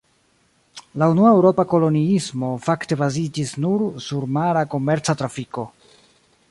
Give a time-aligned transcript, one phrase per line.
[1.01, 5.71] La unua eŭropa koloniismo fakte baziĝis nur sur mara komerca trafiko.